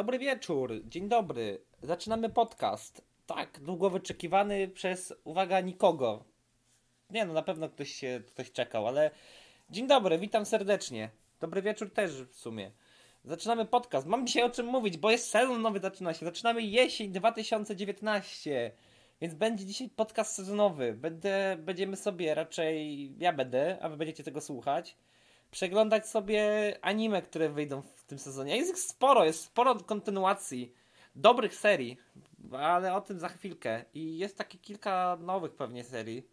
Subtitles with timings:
[0.00, 1.60] Dobry wieczór, dzień dobry.
[1.82, 3.04] Zaczynamy podcast.
[3.26, 6.24] Tak, długo wyczekiwany przez, uwaga, nikogo.
[7.10, 9.10] Nie no, na pewno ktoś się, ktoś czekał, ale
[9.70, 11.10] dzień dobry, witam serdecznie.
[11.40, 12.70] Dobry wieczór też w sumie.
[13.24, 14.06] Zaczynamy podcast.
[14.06, 16.26] Mam dzisiaj o czym mówić, bo jest sezon nowy zaczyna się.
[16.26, 18.72] Zaczynamy jesień 2019.
[19.20, 20.92] Więc będzie dzisiaj podcast sezonowy.
[20.92, 24.96] Będę, będziemy sobie raczej, ja będę, a wy będziecie tego słuchać,
[25.50, 26.42] przeglądać sobie
[26.82, 28.56] anime, które wyjdą w tym sezonie.
[28.56, 30.72] Jest ich sporo, jest sporo kontynuacji,
[31.14, 31.96] dobrych serii,
[32.52, 33.84] ale o tym za chwilkę.
[33.94, 36.28] I jest takie kilka nowych pewnie serii.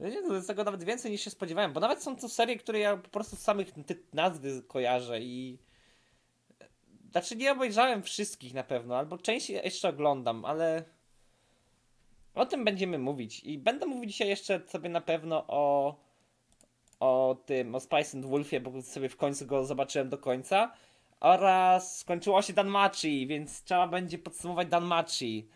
[0.00, 3.08] Jest tego nawet więcej niż się spodziewałem, bo nawet są to serie, które ja po
[3.08, 3.68] prostu z samych
[4.12, 5.58] nazwy kojarzę i...
[7.10, 10.84] Znaczy nie obejrzałem wszystkich na pewno, albo część jeszcze oglądam, ale
[12.34, 13.44] o tym będziemy mówić.
[13.44, 15.96] I będę mówić dzisiaj jeszcze sobie na pewno o,
[17.04, 20.72] o tym, o Spice and Wolfie, bo sobie w końcu go zobaczyłem do końca.
[21.20, 25.48] Oraz skończyło się Danmachi, więc trzeba będzie podsumować Danmachi.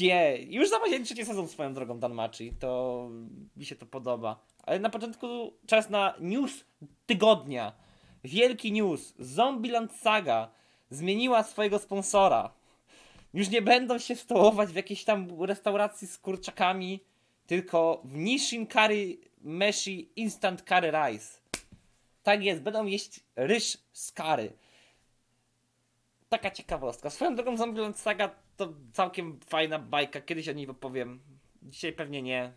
[0.00, 3.08] Nie, już zapowiedzieli trzeci sezon swoją drogą Danmachi, to
[3.56, 4.40] mi się to podoba.
[4.62, 6.64] Ale na początku czas na news
[7.06, 7.72] tygodnia.
[8.24, 9.14] Wielki news.
[9.18, 10.50] Zombieland Saga
[10.90, 12.50] zmieniła swojego sponsora.
[13.34, 17.00] Już nie będą się stołować w jakiejś tam restauracji z kurczakami,
[17.46, 21.42] tylko w Nishin Curry Meshi Instant Curry Rice.
[22.22, 24.52] Tak jest, będą jeść ryż z curry.
[26.28, 27.10] Taka ciekawostka.
[27.10, 30.20] Swoją drogą Zombieland Saga to całkiem fajna bajka.
[30.20, 31.20] Kiedyś o niej opowiem.
[31.62, 32.52] Dzisiaj pewnie nie.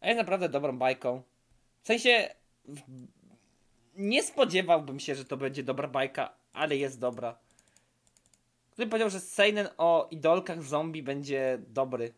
[0.00, 1.22] A jest naprawdę dobrą bajką.
[1.82, 2.34] W sensie
[3.96, 7.38] nie spodziewałbym się, że to będzie dobra bajka, ale jest dobra.
[8.74, 12.14] Gdybym powiedział, że seinen o idolkach zombie będzie dobry.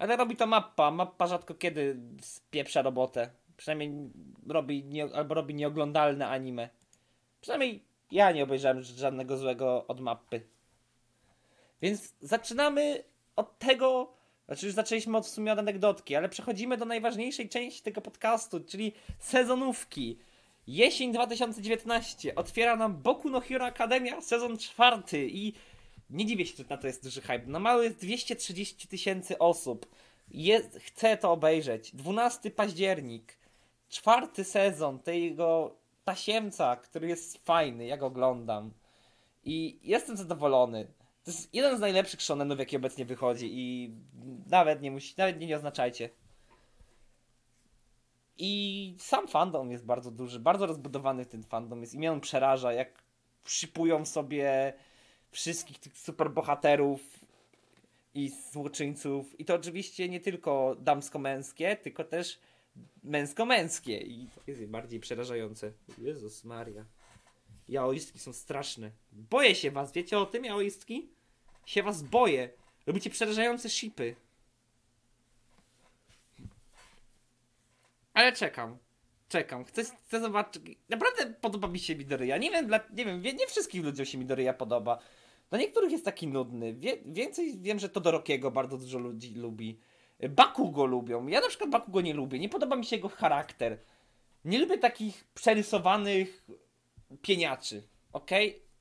[0.00, 0.90] Ale robi to mappa.
[0.90, 3.30] Mappa rzadko kiedy spieprza robotę.
[3.56, 4.10] Przynajmniej
[4.48, 6.68] robi nie, albo robi nieoglądalne anime.
[7.40, 10.40] Przynajmniej ja nie obejrzałem żadnego złego od mapy.
[11.82, 13.04] Więc zaczynamy
[13.36, 14.12] od tego,
[14.46, 18.60] znaczy już zaczęliśmy od w sumie od anegdotki, ale przechodzimy do najważniejszej części tego podcastu,
[18.60, 20.18] czyli sezonówki.
[20.66, 25.52] Jesień 2019 otwiera nam Boku no Hero Academia sezon czwarty i
[26.10, 27.46] nie dziwię się, że na to jest duży hype.
[27.46, 29.86] Na mały jest 230 tysięcy osób.
[30.78, 31.96] Chcę to obejrzeć.
[31.96, 33.38] 12 październik.
[33.88, 37.86] Czwarty sezon tego tasiemca, który jest fajny.
[37.86, 38.72] Ja go oglądam.
[39.44, 40.86] I jestem zadowolony.
[41.24, 43.94] To jest jeden z najlepszych shonenów, jaki obecnie wychodzi i
[44.46, 46.10] nawet nie musi, nawet nie, nie oznaczajcie.
[48.38, 52.72] I sam fandom jest bardzo duży, bardzo rozbudowany ten fandom jest i mnie on przeraża,
[52.72, 53.02] jak
[53.44, 54.72] przypują sobie
[55.30, 57.00] wszystkich tych superbohaterów
[58.14, 59.40] i złoczyńców.
[59.40, 62.38] I to oczywiście nie tylko damsko-męskie, tylko też
[63.04, 64.02] męsko-męskie.
[64.02, 65.72] I to jest bardziej przerażające.
[65.98, 66.84] Jezus Maria.
[67.68, 68.90] Jaoistki są straszne.
[69.12, 71.08] Boję się was, wiecie o tym, jaoistki?
[71.66, 72.50] Się was boję.
[72.86, 74.16] Robicie przerażające shipy.
[78.14, 78.78] Ale czekam.
[79.28, 79.64] Czekam.
[79.64, 80.62] Chcę, chcę zobaczyć.
[80.88, 82.38] Naprawdę podoba mi się Midoriya.
[82.40, 84.98] Nie wiem, dla, nie wiem, nie wszystkim ludziom się Midoriya podoba.
[85.50, 86.74] Dla niektórych jest taki nudny.
[86.74, 89.80] Wie, więcej wiem, że to do Rokiego bardzo dużo ludzi lubi.
[90.28, 91.26] Baku go lubią.
[91.26, 92.38] Ja na przykład Baku go nie lubię.
[92.38, 93.78] Nie podoba mi się jego charakter.
[94.44, 96.46] Nie lubię takich przerysowanych
[97.22, 97.82] pieniaczy.
[98.12, 98.30] Ok?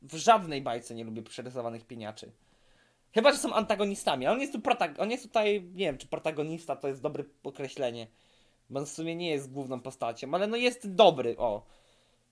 [0.02, 2.32] W żadnej bajce nie lubię przerysowanych pieniaczy.
[3.14, 4.26] Chyba, że są antagonistami.
[4.26, 7.24] A on jest tu protag- on jest tutaj, nie wiem, czy protagonista to jest dobre
[7.44, 8.08] określenie.
[8.70, 11.66] Bo on w sumie nie jest główną postacią, ale no jest dobry, o.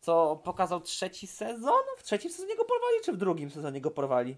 [0.08, 1.82] Co pokazał trzeci sezon?
[1.98, 4.38] W trzecim sezonie go porwali, czy w drugim sezonie go porwali?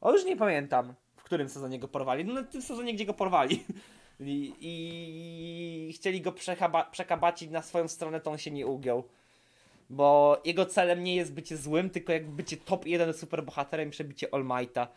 [0.00, 2.24] O, już nie pamiętam, w którym sezonie go porwali.
[2.24, 3.64] No, w tym sezonie, gdzie go porwali.
[4.20, 9.04] I, i chcieli go przekaba- przekabacić na swoją stronę, to on się nie ugiął.
[9.90, 14.44] Bo jego celem nie jest bycie złym, tylko jak bycie top 1 superbohaterem przebicie All
[14.44, 14.88] Mighta.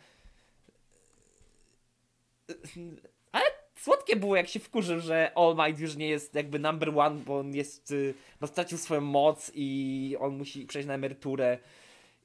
[3.80, 7.38] Słodkie było, jak się wkurzył, że All Might już nie jest jakby number one, bo
[7.38, 7.94] on jest,
[8.40, 11.58] no stracił swoją moc i on musi przejść na emeryturę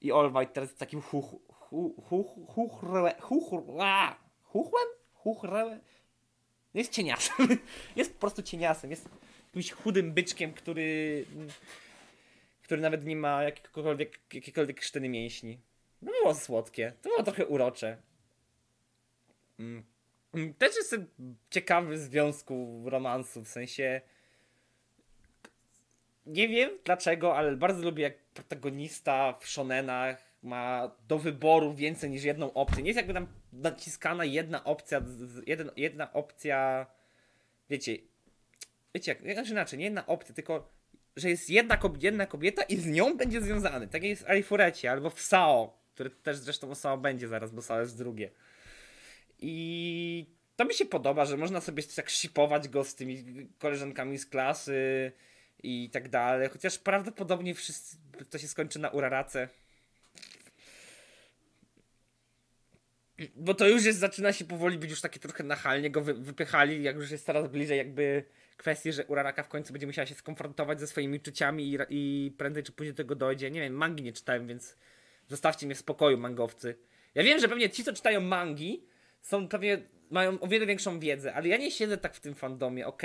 [0.01, 4.87] i All Might teraz jest takim chuch, chuch, chuch, chuchre, chuchra, chuchłem?
[5.13, 5.79] Chuchre?
[6.73, 7.47] Jest cieniasem.
[7.95, 8.89] Jest po prostu cieniasem.
[8.91, 9.09] Jest
[9.45, 11.25] jakimś chudym byczkiem, który
[12.61, 15.59] który nawet nie ma jakiekolwiek, jakiekolwiek krztyny mięśni.
[16.01, 16.93] No było słodkie.
[17.01, 17.97] To było trochę urocze.
[19.59, 19.94] Mm.
[20.57, 21.07] Też jestem
[21.49, 24.01] ciekawy związku romansu, w sensie
[26.25, 32.23] nie wiem dlaczego, ale bardzo lubię jak protagonista w shonenach ma do wyboru więcej niż
[32.23, 32.83] jedną opcję.
[32.83, 35.01] Nie jest jakby tam naciskana jedna opcja,
[35.47, 36.85] jedna, jedna opcja,
[37.69, 37.97] wiecie,
[38.95, 40.69] wiecie jak, znaczy inaczej, nie jedna opcja, tylko
[41.15, 43.87] że jest jedna, jedna kobieta i z nią będzie związany.
[43.87, 47.61] Tak jest w Arifurecie albo w Sao, który też zresztą o Sao będzie zaraz, bo
[47.61, 48.29] Sao jest drugie.
[49.39, 54.25] I to mi się podoba, że można sobie tak shipować go z tymi koleżankami z
[54.25, 55.11] klasy
[55.63, 56.49] i tak dalej.
[56.49, 57.97] Chociaż prawdopodobnie wszyscy,
[58.29, 59.49] to się skończy na urarace.
[63.35, 66.83] Bo to już jest, zaczyna się powoli być już takie trochę nachalnie go wy, wypychali,
[66.83, 68.23] jak już jest coraz bliżej jakby
[68.57, 72.63] kwestii, że Uraraka w końcu będzie musiała się skonfrontować ze swoimi uczuciami i, i prędzej
[72.63, 73.51] czy później do tego dojdzie.
[73.51, 74.75] Nie wiem, mangi nie czytałem, więc
[75.27, 76.77] zostawcie mnie w spokoju, mangowcy.
[77.15, 78.83] Ja wiem, że pewnie ci, co czytają mangi,
[79.25, 79.77] są pewnie,
[80.09, 83.03] mają o wiele większą wiedzę, ale ja nie siedzę tak w tym fandomie, ok?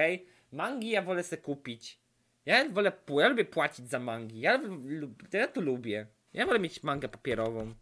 [0.53, 2.01] Mangi ja wolę se kupić.
[2.47, 4.41] Ja wolę, ja lubię płacić za mangi.
[4.41, 4.61] Ja,
[5.33, 6.07] ja to lubię.
[6.33, 7.75] Ja wolę mieć mangę papierową.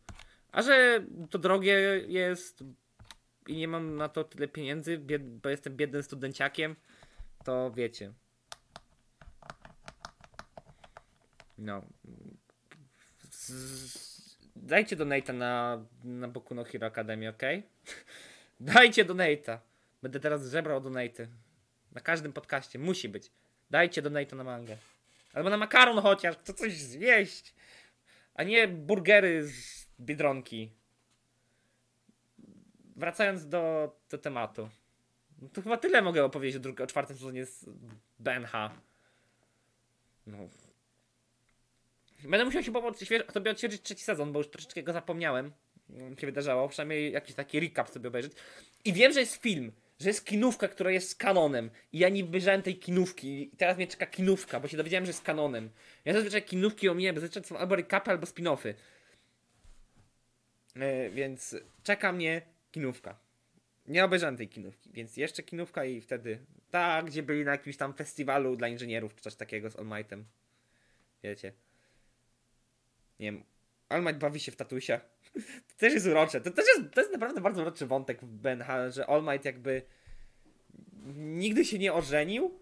[0.53, 1.73] A że to drogie
[2.07, 2.65] jest
[3.47, 4.99] i nie mam na to tyle pieniędzy,
[5.43, 6.77] bo jestem biednym studenciakiem,
[7.45, 8.13] to wiecie.
[11.59, 11.83] No.
[14.57, 17.43] Dajcie donata na, na Boku no Hero Academy, ok?
[18.61, 19.61] Dajcie donata.
[20.03, 21.29] Będę teraz żebrał donaty.
[21.93, 22.79] Na każdym podcaście.
[22.79, 23.31] Musi być.
[23.71, 24.77] Dajcie donata na mangę.
[25.33, 26.37] Albo na makaron chociaż.
[26.45, 27.55] To coś zjeść.
[28.35, 30.71] A nie burgery z Biedronki.
[32.97, 34.69] Wracając do, do tematu.
[35.43, 37.71] No to chyba tyle mogę opowiedzieć o, drugim, o czwartym sezonie z
[38.19, 38.53] BNH.
[40.27, 40.39] No.
[42.25, 42.99] Będę musiał się pomóc
[43.33, 45.53] sobie odświeżyć trzeci sezon, bo już troszeczkę go zapomniałem.
[46.19, 46.69] Się wydarzało.
[46.69, 48.33] Przynajmniej jakiś taki recap sobie obejrzeć.
[48.85, 51.71] I wiem, że jest film, że jest kinówka, która jest z kanonem.
[51.93, 53.43] I ja nie wyjrzałem tej kinówki.
[53.43, 55.71] I teraz mnie czeka kinówka, bo się dowiedziałem, że jest kanonem.
[56.05, 58.75] Ja zazwyczaj kinówki o mnie, bo zazwyczaj są albo recapy, albo spin-offy.
[60.77, 63.19] Yy, więc czeka mnie kinówka.
[63.87, 66.39] Nie obejrzałem tej kinówki, więc jeszcze kinówka i wtedy.
[66.71, 70.25] Tak, gdzie byli na jakimś tam festiwalu dla inżynierów, czy coś takiego z All Mightem.
[71.23, 71.53] Wiecie.
[73.21, 73.45] Nie wiem.
[73.89, 75.01] All Might bawi się w tatusia.
[75.35, 76.41] To też jest urocze.
[76.41, 79.83] To też jest, to jest naprawdę bardzo uroczy wątek w Ben że All Might jakby
[81.17, 82.61] nigdy się nie ożenił.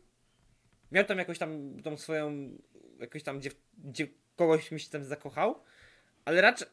[0.93, 2.51] Miał tam jakąś tam tą swoją,
[3.01, 3.51] jakoś tam, gdzie,
[3.85, 5.63] gdzie kogoś mi się tam zakochał,
[6.25, 6.69] ale raczej,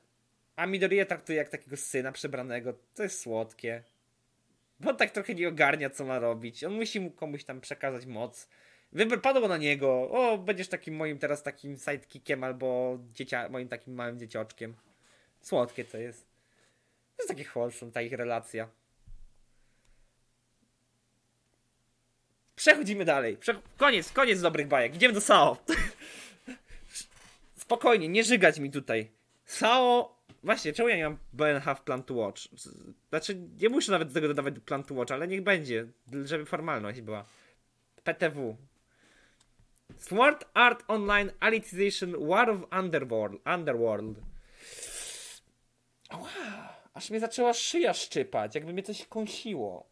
[0.55, 2.73] a Midoriya traktuje jak takiego syna przebranego.
[2.95, 3.83] To jest słodkie.
[4.79, 6.63] Bo on tak trochę nie ogarnia, co ma robić.
[6.63, 8.49] On musi mu komuś tam przekazać moc.
[8.91, 10.09] Wybór padło na niego.
[10.11, 14.75] O, będziesz takim moim teraz takim sidekickiem albo dziecia moim takim małym dziecioczkiem.
[15.43, 16.25] Słodkie to jest.
[17.17, 18.69] To jest takie wholesome, ta ich relacja.
[22.55, 23.37] Przechodzimy dalej.
[23.37, 24.95] Prze koniec, koniec dobrych bajek.
[24.95, 25.57] Idziemy do Sao.
[27.57, 29.11] Spokojnie, nie żygać mi tutaj.
[29.45, 30.13] Sao
[30.43, 32.41] Właśnie, czemu ja nie mam BNH w Plan to Watch?
[33.09, 35.87] Znaczy, nie muszę nawet do tego dodawać Plan to Watch, ale niech będzie,
[36.23, 37.25] żeby formalność była.
[38.03, 38.57] PTW.
[39.97, 43.41] Sword Art Online Alicization War of Underworld.
[43.55, 44.17] Underworld.
[46.13, 46.27] Wow,
[46.93, 49.87] aż mnie zaczęła szyja szczypać, jakby mnie coś kąsiło.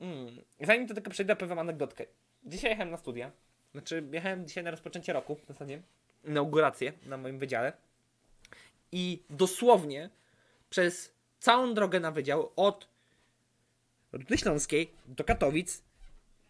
[0.00, 0.42] Mm.
[0.60, 2.04] Zanim do tego przejdę, powiem anegdotkę.
[2.44, 3.32] Dzisiaj jechałem na studia.
[3.72, 5.82] Znaczy, jechałem dzisiaj na rozpoczęcie roku w zasadzie.
[6.24, 7.72] Inaugurację na moim wydziale
[8.92, 10.10] i dosłownie
[10.70, 12.88] przez całą drogę na wydział od
[14.12, 15.82] Rudy Śląskiej do Katowic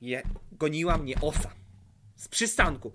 [0.00, 0.22] je,
[0.52, 1.50] goniła mnie osa.
[2.16, 2.92] Z przystanku.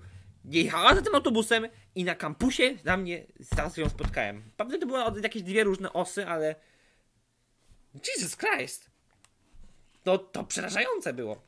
[0.50, 4.52] Jechała za tym autobusem i na kampusie na mnie zaraz ją spotkałem.
[4.58, 6.56] Pewnie to były jakieś dwie różne osy, ale
[8.08, 8.90] Jesus Christ!
[10.04, 11.42] To, to przerażające było.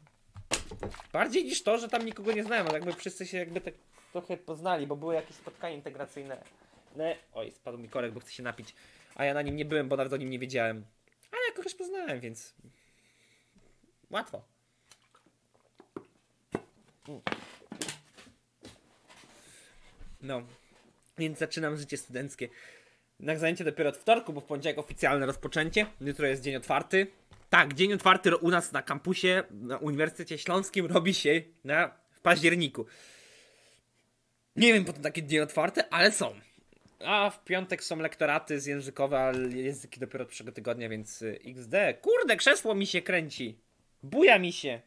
[1.14, 3.74] Bardziej niż to, że tam nikogo nie znałem, ale jakby wszyscy się jakby tak
[4.12, 6.38] trochę poznali, bo były jakieś spotkania integracyjne
[7.34, 8.76] Oj, spadł mi korek, bo chcę się napić.
[9.16, 10.86] A ja na nim nie byłem, bo nawet o nim nie wiedziałem.
[11.32, 12.54] Ale ja kogoś poznałem, więc...
[14.10, 14.42] Łatwo.
[17.08, 17.22] Mm.
[20.28, 20.42] No.
[21.18, 22.50] Więc zaczynam życie studenckie.
[23.20, 25.86] Na zajęcie dopiero od wtorku, bo w poniedziałek oficjalne rozpoczęcie.
[26.02, 27.08] Jutro jest dzień otwarty.
[27.50, 32.86] Tak, dzień otwarty u nas na kampusie na Uniwersytecie Śląskim robi się na, w październiku.
[34.56, 36.36] Nie wiem po to takie dni otwarte, ale są.
[37.06, 41.40] A w piątek są lektoraty z językowe, ale języki dopiero od przyszłego tygodnia, więc y,
[41.46, 41.76] XD.
[42.02, 43.60] Kurde, krzesło mi się kręci.
[44.04, 44.82] Buja mi się.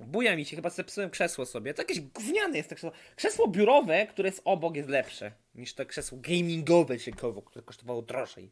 [0.00, 1.74] Buja mi się, chyba zepsułem krzesło sobie.
[1.74, 2.92] To jakieś gówniane jest to krzesło.
[3.16, 8.50] Krzesło biurowe, które jest obok, jest lepsze niż to krzesło gamingowe siekowo, które kosztowało drożej.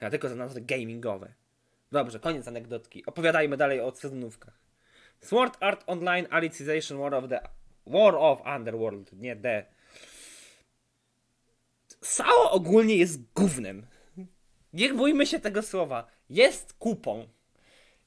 [0.00, 1.34] Ja tylko za nazwę gamingowe.
[1.92, 3.06] Dobrze, koniec anegdotki.
[3.06, 4.60] Opowiadajmy dalej o sezonówkach.
[5.20, 7.40] Sword Art Online Alicization War of the...
[7.86, 9.66] War of Underworld, nie The.
[12.00, 13.86] Sao ogólnie jest gównem.
[14.72, 16.06] Nie bójmy się tego słowa.
[16.28, 17.28] Jest kupą.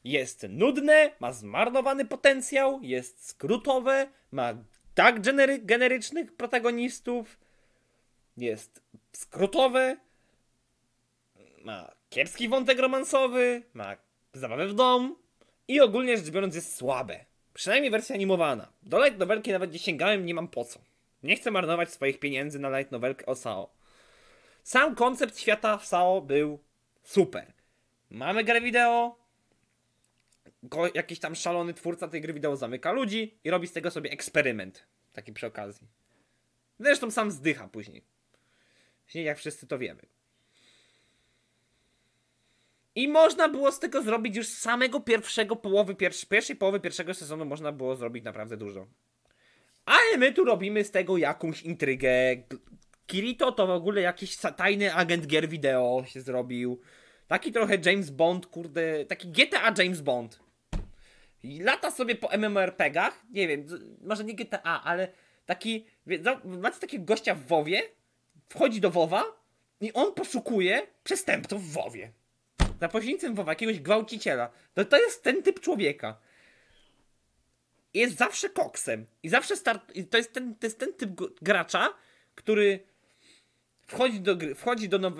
[0.04, 4.54] Jest nudne, ma zmarnowany potencjał, jest skrótowe, ma
[4.96, 7.40] tak genery generycznych protagonistów,
[8.38, 8.82] jest
[9.12, 9.98] skrótowe,
[11.64, 13.96] ma kiepski wątek romansowy, ma
[14.34, 15.16] zabawę w dom
[15.68, 17.26] i ogólnie rzecz biorąc jest słabe.
[17.54, 18.74] Przynajmniej wersja animowana.
[18.84, 20.80] Do light novelki nawet nie sięgałem, nie mam po co.
[21.24, 23.74] Nie chcę marnować swoich pieniędzy na light novelkę o SAO.
[24.64, 26.60] Sam koncept świata w SAO był
[27.04, 27.54] super.
[28.10, 29.23] Mamy grę wideo,
[30.94, 34.86] jakiś tam szalony twórca tej gry wideo zamyka ludzi i robi z tego sobie eksperyment.
[35.14, 35.88] Taki przy okazji.
[36.80, 38.04] Zresztą sam zdycha później.
[39.06, 40.02] Później jak wszyscy to wiemy.
[42.96, 45.96] I można było z tego zrobić już z samego pierwszego połowy,
[46.30, 48.88] pierwszej połowy pierwszego sezonu można było zrobić naprawdę dużo.
[49.86, 52.12] Ale my tu robimy z tego jakąś intrygę.
[53.08, 56.82] Kirito to w ogóle jakiś tajny agent gier wideo się zrobił.
[57.28, 60.43] Taki trochę James Bond, kurde, taki GTA James Bond.
[61.44, 63.66] I lata sobie po MMORPGach, nie wiem,
[64.02, 65.08] może nie GTA, ale
[65.46, 65.86] taki,
[66.44, 67.82] macie takiego gościa w WoWie,
[68.50, 69.24] wchodzi do WoWa
[69.82, 72.12] i on poszukuje przestępców w WoWie.
[72.82, 74.52] Za pośrednictwem WoWa, jakiegoś gwałciciela.
[74.74, 76.20] To, to jest ten typ człowieka.
[77.94, 79.06] Jest zawsze koksem.
[79.24, 79.94] I zawsze start...
[80.10, 81.10] To jest ten, to jest ten typ
[81.42, 81.94] gracza,
[82.36, 82.80] który
[83.88, 85.12] wchodzi do gry, wchodzi do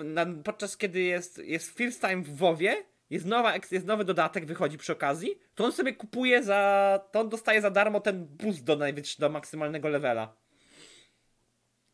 [0.44, 4.92] podczas kiedy jest, jest first time w WoWie, jest, nowa, jest nowy dodatek, wychodzi przy
[4.92, 8.78] okazji, to on sobie kupuje za, to on dostaje za darmo ten boost do,
[9.18, 10.36] do maksymalnego levela.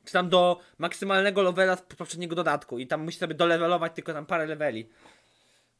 [0.05, 4.27] Czy tam do maksymalnego levela z poprzedniego dodatku i tam musi sobie dolevelować tylko tam
[4.27, 4.89] parę leveli.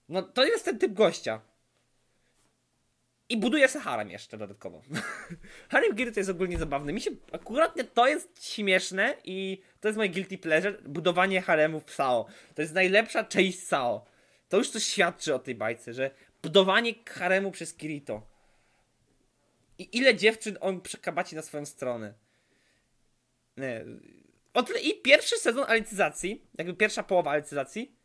[0.09, 1.41] No to jest ten typ gościa.
[3.29, 4.83] I buduje se harem jeszcze dodatkowo.
[5.71, 6.93] harem Gear to jest ogólnie zabawny.
[6.93, 10.79] Mi się akurat to jest śmieszne i to jest moje guilty pleasure.
[10.83, 12.27] Budowanie haremu w SAO.
[12.55, 14.10] To jest najlepsza część SAO.
[14.51, 16.11] To już coś świadczy o tej bajce, że
[16.43, 18.27] budowanie haremu przez Kirito.
[19.79, 22.15] I ile dziewczyn on przekabaci na swoją stronę.
[23.57, 23.85] Nie.
[24.83, 27.97] I pierwszy sezon alicyzacji, jakby pierwsza połowa alicyzacji,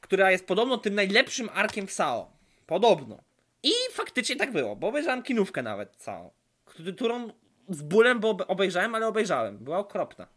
[0.00, 2.36] która jest podobno tym najlepszym arkiem w SAO.
[2.66, 3.22] Podobno.
[3.62, 6.30] I faktycznie tak było, bo obejrzałem kinówkę nawet całą,
[6.64, 7.30] którą
[7.68, 9.58] z bólem bo obejrzałem, ale obejrzałem.
[9.58, 10.28] Była okropna.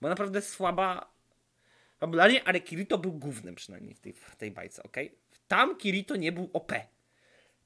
[0.00, 1.13] Była naprawdę słaba
[2.04, 4.96] fabularnie, ale Kirito był głównym przynajmniej w tej, w tej bajce, ok?
[5.48, 6.72] Tam Kirito nie był OP.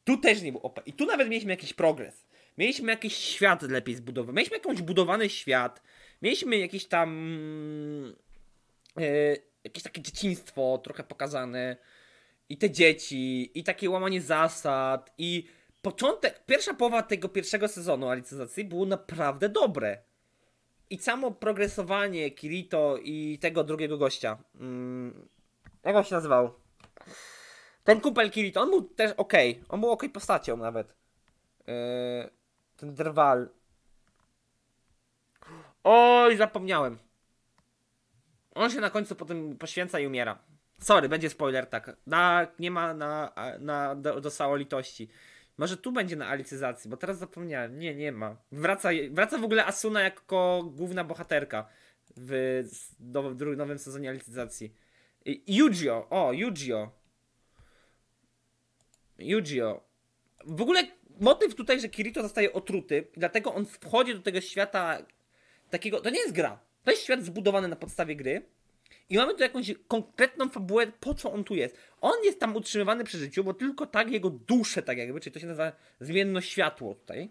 [0.04, 0.80] Tu też nie był OP.
[0.87, 2.26] I tu nawet mieliśmy jakiś progres.
[2.59, 4.37] Mieliśmy jakiś świat lepiej zbudowany.
[4.37, 5.83] Mieliśmy jakąś budowany świat.
[6.23, 7.09] Mieliśmy jakieś tam...
[8.97, 11.76] Yy, jakieś takie dzieciństwo trochę pokazane
[12.49, 15.49] i te dzieci, i takie łamanie zasad, i
[15.83, 19.99] początek, pierwsza połowa tego pierwszego sezonu alicyzacji było naprawdę dobre.
[20.90, 24.38] I samo progresowanie Kirito i tego drugiego gościa.
[24.61, 25.28] Mm,
[25.85, 26.54] jak on się nazywał?
[27.85, 29.33] Ten kupel Kirito, on był też ok.
[29.68, 30.97] On był ok postacią nawet.
[31.66, 31.75] Yy,
[32.76, 33.49] ten drwal.
[35.85, 36.99] Oj, zapomniałem.
[38.54, 40.38] On się na końcu potem poświęca i umiera.
[40.78, 41.97] Sorry, będzie spoiler, tak.
[42.07, 45.09] Na, nie ma na, na, do, do litości.
[45.59, 47.79] Może tu będzie na alicyzacji, bo teraz zapomniałem.
[47.79, 48.37] Nie, nie ma.
[48.53, 51.69] Wraca, wraca w ogóle Asuna jako główna bohaterka
[52.17, 52.62] w,
[52.99, 54.75] do, w nowym sezonie alicyzacji.
[55.47, 56.91] Yujio, o, Yujio.
[59.19, 59.85] Yujio.
[60.45, 60.83] W ogóle
[61.21, 64.99] motyw tutaj, że Kirito zostaje otruty, dlatego on wchodzi do tego świata
[65.71, 66.00] takiego.
[66.00, 66.61] To nie jest gra.
[66.85, 68.43] To jest świat zbudowany na podstawie gry
[69.09, 71.76] i mamy tu jakąś konkretną fabułę, po co on tu jest.
[72.00, 75.40] On jest tam utrzymywany przy życiu, bo tylko tak jego duszę, tak jakby, czyli to
[75.40, 77.30] się nazywa zmienne światło tutaj,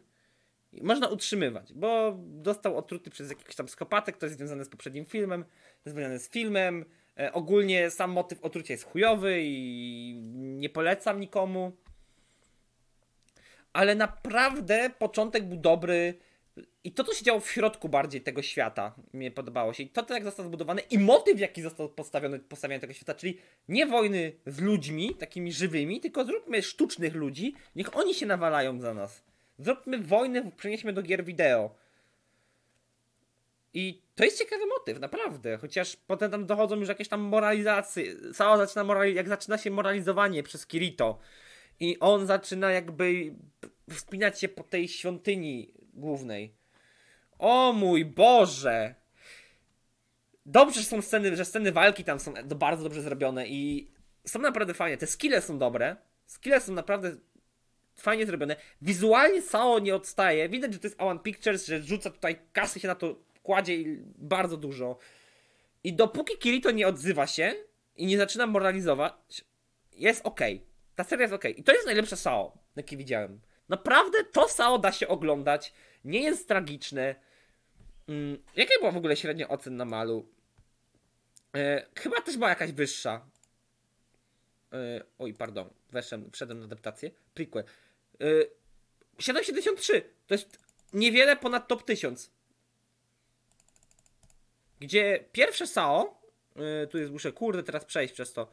[0.81, 5.45] można utrzymywać, bo dostał otruty przez jakiś tam skopatek, to jest związane z poprzednim filmem,
[5.85, 6.85] związane z filmem.
[7.19, 11.71] E, ogólnie sam motyw otrucia jest chujowy i nie polecam nikomu.
[13.73, 16.13] Ale naprawdę początek był dobry
[16.88, 19.84] i to, co się działo w środku bardziej tego świata, mnie podobało się.
[19.84, 23.38] I to, to jak został zbudowany i motyw, jaki został postawiony, postawiony tego świata, czyli
[23.67, 28.94] nie wojny z ludźmi, takimi żywymi, tylko zróbmy sztucznych ludzi, niech oni się nawalają za
[28.94, 29.24] nas.
[29.60, 31.75] Zróbmy wojnę, przenieśmy do gier wideo.
[33.74, 35.58] I to jest ciekawy motyw, naprawdę.
[35.58, 38.03] Chociaż potem tam dochodzą już jakieś tam moralizacje.
[38.34, 41.20] Cała zaczyna morali- jak zaczyna się moralizowanie przez Kirito.
[41.79, 43.36] I on zaczyna jakby
[43.89, 46.66] wspinać się po tej świątyni głównej.
[47.39, 48.96] O mój Boże!
[50.46, 53.91] Dobrze, że są sceny, że sceny walki tam są bardzo dobrze zrobione i
[54.25, 54.98] są naprawdę fajne.
[54.98, 55.96] Te skille są dobre.
[56.25, 57.15] Skille są naprawdę
[57.96, 58.56] fajnie zrobione.
[58.82, 60.50] Wizualnie Sao nie odstaje.
[60.50, 63.98] Widać, że to jest Awan Pictures, że rzuca tutaj kasy się na to kładzie i
[64.17, 64.98] bardzo dużo.
[65.84, 67.53] I dopóki Kirito nie odzywa się
[67.96, 69.13] i nie zaczyna moralizować,
[69.94, 70.39] jest ok.
[70.96, 71.46] Ta seria jest ok.
[71.46, 73.39] I to jest najlepsze Sao, jakie widziałem.
[73.70, 75.74] Naprawdę to Sao da się oglądać.
[76.06, 77.15] Nie jest tragiczne.
[78.07, 80.27] Mm, jaka była w ogóle średnia ocen na malu?
[81.55, 83.29] E, chyba też była jakaś wyższa.
[84.73, 85.69] E, oj, pardon.
[85.91, 87.11] Weszłem, wszedłem na adaptację.
[87.33, 87.63] Prequel.
[88.21, 88.25] E,
[89.19, 90.01] 773.
[90.27, 90.59] To jest
[90.93, 92.31] niewiele ponad top 1000.
[94.79, 96.21] Gdzie pierwsze Sao,
[96.55, 98.51] yy, tu jest, muszę kurde teraz przejść przez to.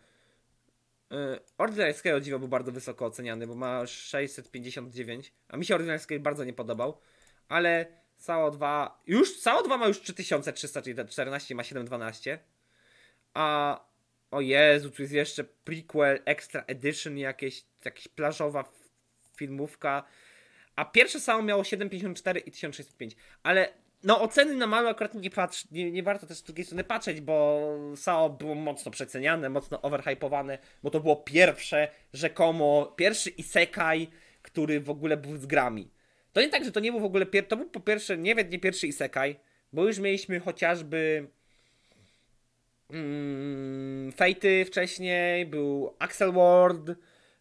[1.11, 5.99] Yy, Ordinary Scale dziwo był bardzo wysoko oceniany, bo ma 659, a mi się Ordinary
[5.99, 6.99] Scale bardzo nie podobał,
[7.49, 7.87] ale
[8.25, 12.38] Sao 2, już Sao 2 ma już 3300, czyli 14 ma 712,
[13.35, 13.81] a
[14.31, 18.64] o Jezu, tu jest jeszcze prequel, extra edition jakieś, jakaś plażowa
[19.37, 20.04] filmówka,
[20.76, 25.71] a pierwsze Sao miało 754 i 1605, ale no oceny na mały akurat nie patrz,
[25.71, 30.59] nie, nie warto też z drugiej strony patrzeć, bo SAO było mocno przeceniane, mocno overhypowane,
[30.83, 34.11] bo to było pierwsze, rzekomo, pierwszy isekai,
[34.43, 35.90] który w ogóle był z grami.
[36.35, 38.35] To nie tak, że to nie był w ogóle, pier- to był po pierwsze, nie
[38.35, 39.37] wiem, nie pierwszy isekai,
[39.73, 41.29] bo już mieliśmy chociażby
[42.91, 46.91] mm, Fate'y wcześniej, był Axel World,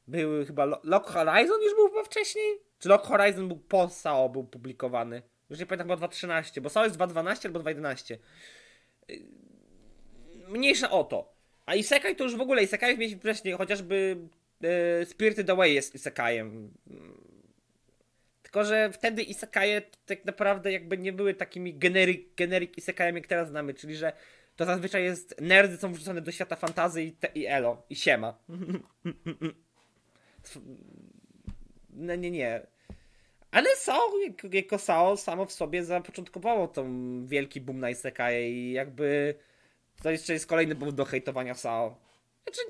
[0.08, 2.60] był chyba Lock Horizon już był chyba wcześniej?
[2.80, 5.22] Czy Lock Horizon był po SAO, był publikowany?
[5.50, 8.18] Już nie pamiętam, chyba 2.13, bo SAO jest 2.12 albo 2.11.
[10.48, 11.34] Mniejsza o to.
[11.66, 14.18] A Isekai to już w ogóle Isekai mieliśmy wcześniej, chociażby
[14.64, 16.74] e, Spirited Away jest Isekajem.
[18.54, 23.50] Tylko, że wtedy Isekaje tak naprawdę jakby nie były takimi generic, generic Isekajami, jak teraz
[23.50, 24.14] znamy, czyli że
[24.56, 28.34] to zazwyczaj jest nerdy są wrzucone do świata fantazy i, te, i elo, i siema.
[31.90, 32.68] No nie, nie.
[33.52, 34.12] Ale Sao,
[34.52, 36.86] jako Sao samo w sobie zapoczątkowało tą
[37.26, 39.36] wielki boom na Isekai i jakby
[40.04, 41.98] to jeszcze jest kolejny powód do hejtowania Sao.
[42.44, 42.62] Znaczy,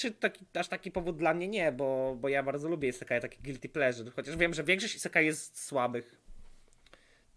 [0.00, 3.42] czy taki, aż taki powód dla mnie nie, bo, bo ja bardzo lubię Isekai, taki
[3.42, 6.20] guilty pleasure, chociaż wiem, że większość Isekai jest słabych.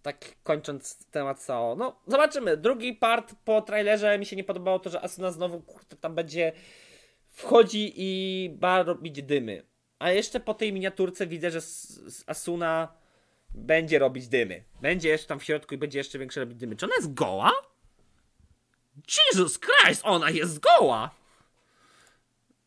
[0.01, 1.75] Tak kończąc temat Sao.
[1.75, 2.58] No, zobaczymy.
[2.58, 5.63] Drugi part po trailerze mi się nie podobało to, że Asuna znowu
[6.01, 6.51] tam będzie
[7.28, 9.63] wchodzi i ba robić dymy.
[9.99, 11.60] A jeszcze po tej miniaturce widzę, że
[12.28, 12.93] Asuna
[13.49, 14.63] będzie robić dymy.
[14.82, 16.76] Będzie jeszcze tam w środku i będzie jeszcze większe robić dymy.
[16.76, 17.52] Czy ona jest goła?
[19.08, 21.22] Jesus Christ, ona jest goła!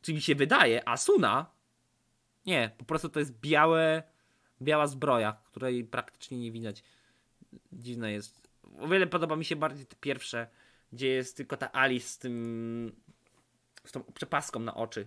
[0.06, 0.88] Czy mi się wydaje?
[0.88, 1.46] Asuna?
[2.44, 4.02] Nie, po prostu to jest białe,
[4.62, 6.82] biała zbroja, której praktycznie nie widać.
[7.72, 8.48] Dziwne jest.
[8.78, 10.48] O wiele podoba mi się bardziej te pierwsze,
[10.92, 12.96] gdzie jest tylko ta Alice z tym.
[13.84, 15.06] z tą przepaską na oczy.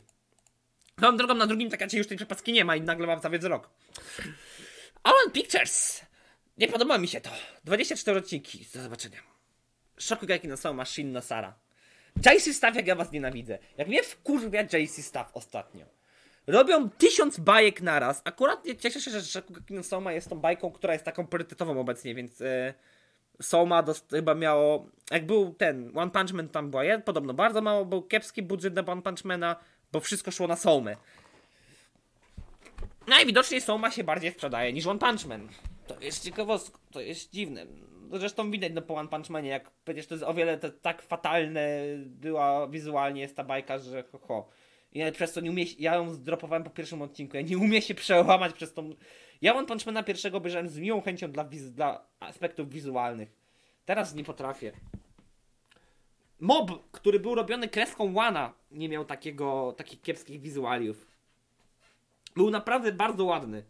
[1.01, 3.69] Tą drogą na drugim takacie już tej przepaski nie ma i nagle mam cały wzrok.
[5.03, 6.05] Alan Pictures!
[6.57, 7.29] Nie podoba mi się to.
[7.63, 8.65] 24 odcinki.
[8.73, 9.19] Do zobaczenia.
[9.99, 11.68] Shokugeki no są Machine no Sara.
[12.17, 13.57] JC Staff, jak ja was nienawidzę.
[13.77, 15.85] Jak mnie wkurwia JC Staff ostatnio.
[16.47, 18.21] Robią tysiąc bajek naraz.
[18.25, 22.15] Akurat cieszę się, że Shokugeki no Soma jest tą bajką, która jest taką priorytetową obecnie,
[22.15, 22.39] więc...
[22.39, 22.73] Yy...
[23.41, 24.87] Soma dost, chyba miało.
[25.11, 28.73] Jak był ten One Punch Man, tam była ja, podobno bardzo mało, był kiepski budżet
[28.73, 29.55] na One Punch Mana
[29.91, 30.95] bo wszystko szło na Somę.
[33.07, 35.49] Najwidoczniej Soma się bardziej sprzedaje niż One Punch Man.
[35.87, 37.65] To jest ciekawostka, to jest dziwne.
[38.13, 41.01] Zresztą widać no, po One Punch Manie, jak przecież to jest o wiele to, tak
[41.01, 44.49] fatalne była wizualnie jest ta bajka, że ho, ho.
[44.93, 47.95] Ja przez to nie umie ja ją zdropowałem po pierwszym odcinku, ja nie umiem się
[47.95, 48.89] przełamać przez tą...
[49.41, 53.29] Ja One Punch Mana pierwszego obejrzałem z miłą chęcią dla, dla aspektów wizualnych.
[53.85, 54.71] Teraz nie potrafię.
[56.39, 61.07] Mob, który był robiony kreską Wana, nie miał takiego, takich kiepskich wizualiów.
[62.35, 63.63] Był naprawdę bardzo ładny.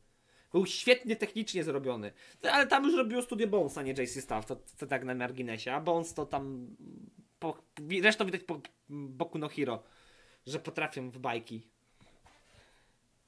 [0.51, 2.11] Był świetnie technicznie zrobiony.
[2.51, 4.45] Ale tam już robiło studio Bones, a nie JC Staff.
[4.45, 5.73] To, to tak na marginesie.
[5.73, 6.67] A Bones to tam.
[7.39, 7.57] Po,
[8.01, 9.83] zresztą widać po Boku no Hero,
[10.47, 11.67] że potrafią w bajki.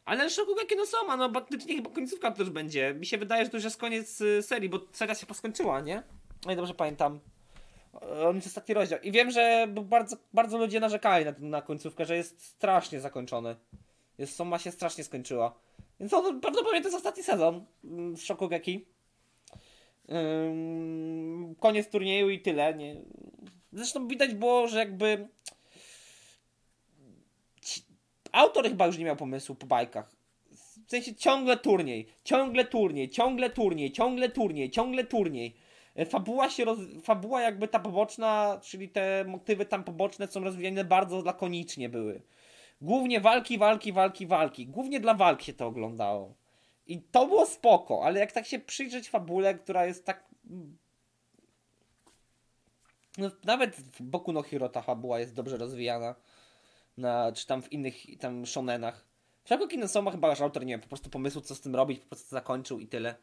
[0.05, 2.93] Ale Shokugeki no Soma, no faktycznie chyba końcówka też będzie.
[2.93, 6.03] Mi się wydaje, że to już jest koniec y, serii, bo seria się poskończyła, nie?
[6.45, 7.19] No i dobrze pamiętam.
[8.27, 8.99] On jest ostatni rozdział.
[8.99, 13.55] I wiem, że bardzo, bardzo ludzie narzekali na, na końcówkę, że jest strasznie zakończony.
[14.17, 15.60] Jest, Soma się strasznie skończyła.
[16.01, 18.85] Więc to prawdopodobnie to jest ostatni sezon mm, z Shokugeki.
[21.59, 22.73] Koniec turnieju i tyle.
[22.75, 23.01] Nie.
[23.73, 25.27] Zresztą widać było, że jakby
[28.31, 30.15] autor chyba już nie miał pomysłu po bajkach.
[30.85, 35.55] W sensie ciągle turniej, ciągle turniej, ciągle turniej, ciągle turniej, ciągle turniej.
[35.95, 36.79] E, fabuła się roz...
[37.03, 42.21] fabuła jakby ta poboczna, czyli te motywy tam poboczne są rozwijane bardzo lakonicznie były.
[42.82, 44.67] Głównie walki, walki, walki, walki.
[44.67, 46.34] Głównie dla walk się to oglądało.
[46.88, 50.26] I to było spoko, ale jak tak się przyjrzeć fabule, która jest tak...
[53.17, 56.15] No, nawet w Boku no Hero ta fabuła jest dobrze rozwijana.
[56.98, 59.06] Na, czy tam w innych tam shonenach.
[59.46, 62.00] Shokugeki no Soma chyba aż autor nie wiem, po prostu pomysłu, co z tym robić,
[62.00, 63.15] po prostu zakończył i tyle.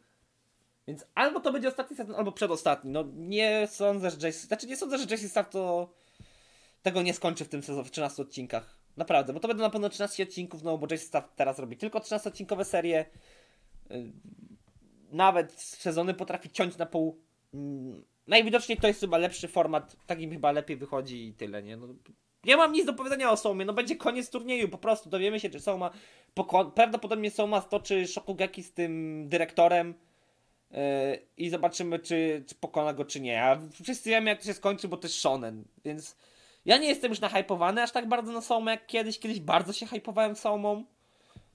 [0.87, 2.91] Więc albo to będzie ostatni sezon, albo przedostatni.
[2.91, 4.47] No nie sądzę, że Jason...
[4.47, 5.93] Znaczy nie sądzę, że Jason Staff to
[6.83, 8.78] tego nie skończy w tym sezonie, w 13 odcinkach.
[8.99, 12.65] Naprawdę, bo to będą na pewno 13 odcinków, no bo Jason teraz robi tylko 13-odcinkowe
[12.65, 13.07] serie.
[13.91, 14.13] Y,
[15.13, 17.21] nawet sezony potrafi ciąć na pół.
[17.55, 21.77] Mm, najwidoczniej to jest chyba lepszy format, tak im chyba lepiej wychodzi i tyle, nie?
[21.77, 21.89] No,
[22.45, 25.51] nie mam nic do powiedzenia o Somie, no będzie koniec turnieju, po prostu dowiemy się,
[25.51, 25.91] czy Soma,
[26.35, 29.95] poko- prawdopodobnie Soma stoczy Shokugeki z tym dyrektorem
[30.71, 30.79] yy,
[31.37, 33.45] i zobaczymy, czy, czy pokona go, czy nie.
[33.45, 36.17] A wszyscy wiemy, jak to się skończy, bo to jest shonen, więc
[36.69, 39.87] ja nie jestem już nahypowany aż tak bardzo na Somę, jak kiedyś, kiedyś bardzo się
[39.87, 40.85] hypowałem Somą.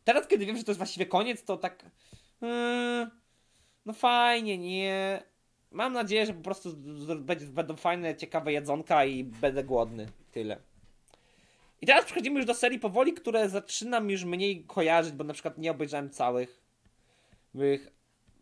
[0.04, 1.86] Teraz, kiedy wiem, że to jest właściwie koniec, to tak...
[2.42, 3.10] Yy,
[3.86, 5.24] no fajnie, nie.
[5.72, 6.70] Mam nadzieję, że po prostu
[7.50, 10.08] będą fajne, ciekawe jedzonka i będę głodny.
[10.32, 10.58] Tyle.
[11.82, 15.58] I teraz przechodzimy już do serii powoli, które zaczynam już mniej kojarzyć, bo na przykład
[15.58, 16.62] nie obejrzałem całych.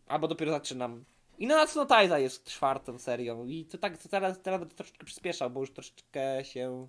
[0.06, 1.04] Albo dopiero zaczynam.
[1.38, 3.46] I no Taiza jest czwartą serią.
[3.46, 6.86] I to tak to teraz, teraz będę troszeczkę przyspieszał, bo już troszeczkę się.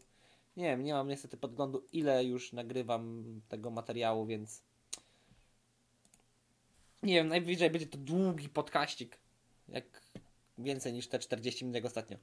[0.58, 4.63] Nie wiem, nie mam niestety podglądu, ile już nagrywam tego materiału, więc
[7.03, 9.17] nie wiem, najwyżej będzie to długi podkaścik.
[9.69, 10.01] Jak
[10.58, 12.17] więcej niż te 40 minut jak ostatnio.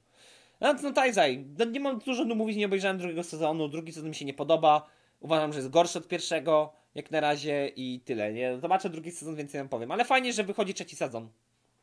[0.61, 4.09] No, no Taizai, no, nie mam dużo do mówić, nie obejrzałem drugiego sezonu, drugi sezon
[4.09, 4.87] mi się nie podoba.
[5.19, 8.33] Uważam, że jest gorszy od pierwszego, jak na razie i tyle.
[8.33, 9.91] Nie zobaczę drugi sezon, więcej wam powiem.
[9.91, 11.29] Ale fajnie, że wychodzi trzeci sezon.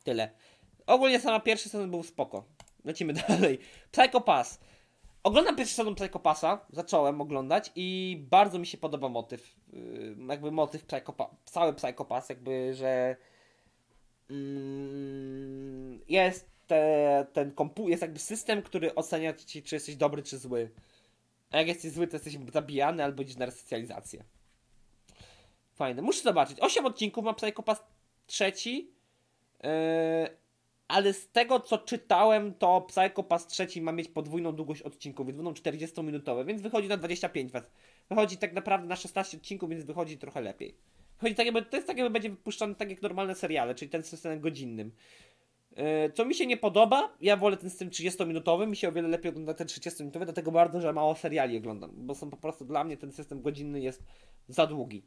[0.09, 0.31] Tyle.
[0.87, 2.45] Ogólnie sama pierwszy sezon był spoko.
[2.85, 3.59] Lecimy dalej.
[3.93, 4.61] Psycho Pass.
[5.23, 10.85] Oglądam pierwszy sezon Psychopasa, zacząłem oglądać i bardzo mi się podoba motyw, yy, jakby motyw
[10.85, 13.17] Psychopa, cały Psychopas, jakby, że
[14.31, 20.39] mm, jest te, ten komputer, jest jakby system, który ocenia ci, czy jesteś dobry, czy
[20.39, 20.71] zły.
[21.51, 24.25] A jak jesteś zły, to jesteś zabijany albo idziesz na resocjalizację.
[25.75, 26.03] Fajne.
[26.03, 26.61] Muszę zobaczyć.
[26.61, 27.83] Osiem odcinków ma Psychopas
[28.27, 28.98] trzeci.
[29.63, 29.69] Yy,
[30.89, 35.37] ale z tego co czytałem, to Psycho Pass 3 ma mieć podwójną długość odcinków, więc
[35.37, 37.65] będą 40-minutowe, więc wychodzi na 25 was.
[38.09, 40.75] Wychodzi tak naprawdę na 16 odcinków, więc wychodzi trochę lepiej.
[41.19, 44.03] Wychodzi tak jakby, to jest tak jakby będzie wypuszczany tak jak normalne seriale, czyli ten
[44.03, 44.93] system godzinnym.
[45.77, 49.09] Yy, co mi się nie podoba, ja wolę ten system 30-minutowy, mi się o wiele
[49.09, 52.85] lepiej ogląda ten 30-minutowy, dlatego bardzo, że mało seriali oglądam, bo są po prostu dla
[52.85, 54.03] mnie ten system godzinny jest
[54.49, 55.03] za długi.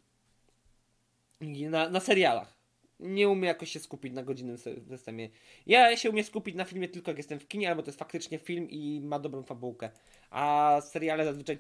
[1.70, 2.61] Na, na serialach
[3.02, 5.30] nie umie jakoś się skupić na godzinnym systemie.
[5.68, 8.40] Ja się umiem skupić na filmie tylko jak jestem w kinie, albo to jest faktycznie
[8.40, 9.90] film i ma dobrą fabułkę.
[10.30, 11.58] A seriale zazwyczaj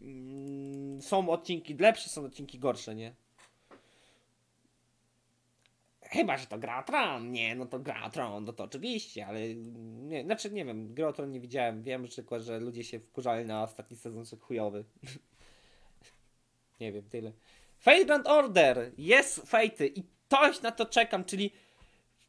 [0.00, 3.14] mm, są odcinki lepsze, są odcinki gorsze, nie?
[6.02, 7.32] Chyba, że to gra Tron.
[7.32, 11.30] Nie, no to gra Tron, no to oczywiście, ale nie, znaczy nie wiem, gra Tron
[11.30, 11.82] nie widziałem.
[11.82, 14.84] Wiem że tylko, że ludzie się wkurzali na ostatni sezon, że chujowy.
[16.80, 17.32] nie wiem, tyle.
[17.78, 18.92] Fate Grand Order!
[18.98, 21.52] Jest Fate i coś na to czekam, czyli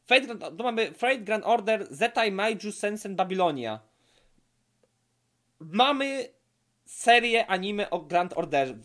[0.06, 3.80] Fate Grand, tu mamy Fate Grand Order Zetai Maiju Sensen Babylonia.
[5.60, 6.30] Mamy
[6.86, 8.76] serię anime o Grand Order,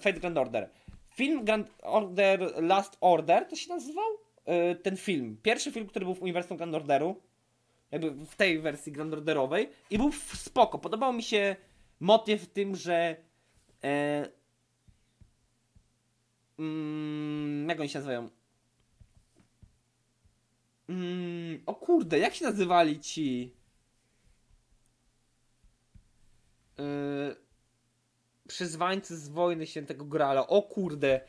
[0.00, 0.70] Fate Grand Order.
[1.14, 4.04] Film Grand Order Last Order to się nazywał?
[4.46, 5.36] Yy, ten film.
[5.42, 7.22] Pierwszy film, który był w uniwersum Grand Orderu.
[7.90, 9.70] Jakby w tej wersji Grand Orderowej.
[9.90, 10.78] I był spoko.
[10.78, 11.56] Podobał mi się
[12.00, 13.16] motyw w tym, że
[13.84, 14.28] e,
[16.58, 18.35] mm, jak oni się nazywają?
[20.88, 23.54] Mm, o kurde, jak się nazywali ci?
[26.78, 27.36] Yy,
[28.48, 30.46] przyzwańcy z wojny świętego Grala.
[30.46, 31.20] O kurde,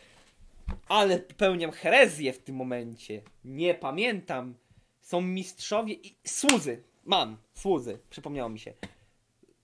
[0.87, 3.21] ale pełniam herezję w tym momencie.
[3.45, 4.55] Nie pamiętam.
[5.01, 6.83] Są mistrzowie i słudzy.
[7.05, 8.73] Mam, słudzy, przypomniało mi się.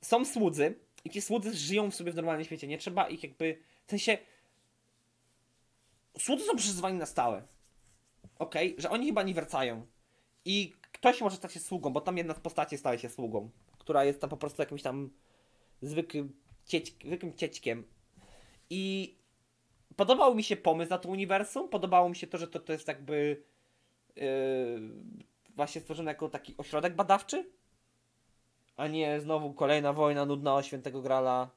[0.02, 0.76] Są słudzy
[1.06, 2.68] i ci słudzy żyją sobie w normalnym świecie.
[2.68, 3.58] Nie trzeba ich jakby.
[3.88, 4.18] W sensie.
[6.18, 7.44] Słudzy są przyzwani na stałe
[8.78, 9.86] że oni chyba nie wracają.
[10.46, 14.04] I ktoś może stać się sługą, bo tam jedna z postaci staje się sługą, która
[14.06, 15.10] jest tam po prostu jakimś tam
[15.82, 16.34] zwykłym,
[16.66, 17.84] cieć, zwykłym ciećkiem.
[18.70, 19.16] I
[19.96, 22.88] podobał mi się pomysł na to uniwersum, podobało mi się to, że to, to jest
[22.88, 23.44] jakby
[24.16, 24.24] yy,
[25.56, 27.52] właśnie stworzone jako taki ośrodek badawczy,
[28.76, 31.50] a nie znowu kolejna wojna nudna o Świętego Grala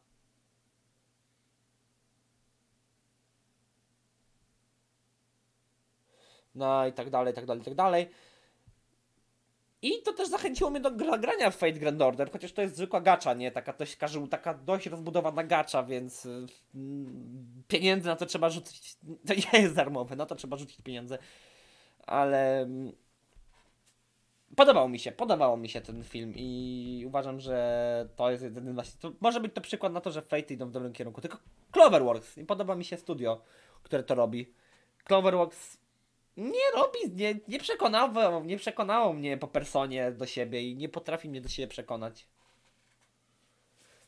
[6.56, 8.08] no i tak dalej, i tak dalej, i tak dalej.
[9.82, 13.00] I to też zachęciło mnie do grania w Fate Grand Order, chociaż to jest zwykła
[13.00, 13.50] gacza, nie?
[13.50, 13.98] Taka dość,
[14.30, 18.96] taka dość rozbudowana gacza, więc mm, pieniędzy na to trzeba rzucić.
[19.26, 21.18] To nie jest darmowe, na to trzeba rzucić pieniądze.
[22.06, 22.92] Ale mm,
[24.56, 29.00] podobał mi się, podobało mi się ten film i uważam, że to jest jedyny właśnie.
[29.00, 31.20] To może być to przykład na to, że Fate idą w dobrym kierunku.
[31.20, 31.38] Tylko
[31.72, 33.40] Cloverworks, nie podoba mi się studio
[33.86, 34.52] które to robi.
[35.04, 35.78] Cloverworks
[36.36, 41.28] nie robi, nie, nie przekonało, nie przekonało mnie po personie do siebie i nie potrafi
[41.28, 42.26] mnie do siebie przekonać.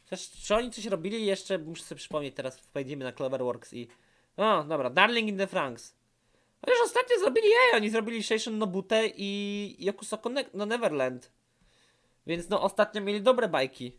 [0.05, 3.88] Przecież, czy oni coś robili jeszcze, muszę sobie przypomnieć, teraz wejdziemy na Cloverworks i...
[4.37, 5.97] O, dobra, Darling in the Franks.
[6.61, 11.33] Chociaż ostatnio zrobili jej, oni zrobili Seishun Nobute i Yokusoko ne no Neverland.
[12.27, 13.99] Więc no ostatnio mieli dobre bajki.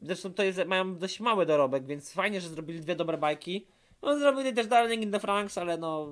[0.00, 3.66] Zresztą to jest, mają dość mały dorobek, więc fajnie, że zrobili dwie dobre bajki.
[4.02, 6.08] No zrobili też Darling in the Franks, ale no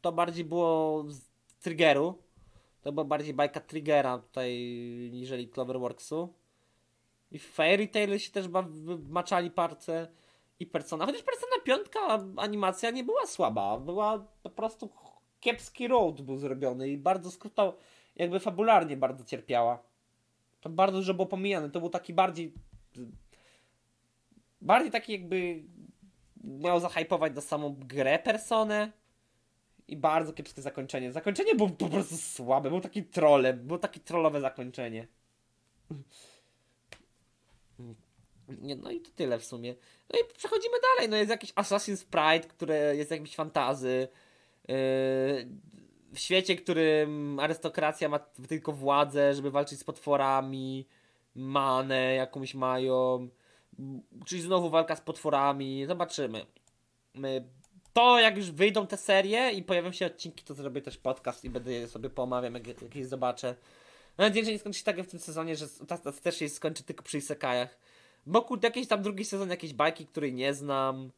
[0.00, 1.28] to bardziej było z
[1.60, 2.22] Triggeru.
[2.82, 4.58] To była bardziej bajka Triggera tutaj
[5.12, 6.34] niżeli Cloverworksu.
[7.30, 8.46] I Fairy Tail się też
[9.08, 10.08] maczali parce
[10.60, 11.06] i Persona.
[11.06, 11.86] Chociaż Persona 5
[12.36, 13.78] animacja nie była słaba.
[13.78, 14.90] Była po prostu
[15.40, 17.72] kiepski road był zrobiony i bardzo skrótał,
[18.16, 19.82] jakby fabularnie bardzo cierpiała.
[20.60, 21.70] To bardzo dużo było pomijane.
[21.70, 22.52] To był taki bardziej
[24.60, 25.62] bardziej taki jakby
[26.44, 28.92] miał zahypować do samą grę personę
[29.88, 31.12] i bardzo kiepskie zakończenie.
[31.12, 35.06] Zakończenie było po prostu słabe, był taki trolem, było takie trollowe zakończenie.
[38.48, 39.74] Nie, no i to tyle w sumie.
[40.12, 41.10] No i przechodzimy dalej.
[41.10, 44.08] No jest jakiś Assassin's Pride, które jest jakimś fantazy.
[44.68, 44.74] Yy,
[46.12, 50.86] w świecie, którym arystokracja ma tylko władzę, żeby walczyć z potworami,
[51.34, 53.28] manę jakąś mają.
[54.26, 55.86] Czyli znowu walka z potworami.
[55.86, 56.46] Zobaczymy.
[57.14, 57.44] My,
[57.92, 61.50] to jak już wyjdą te serie i pojawią się odcinki, to zrobię też podcast i
[61.50, 63.54] będę je sobie pomawiam, jak, je zobaczę.
[64.18, 66.48] Mam nadzieję, że nie skończy się tak w tym sezonie, że ta, ta też się
[66.48, 67.78] skończy tylko przy Isekajach.
[68.26, 71.10] Bo kurde, jakiś tam drugi sezon, jakieś bajki, której nie znam.